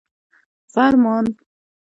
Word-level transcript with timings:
فرمان 0.73 1.25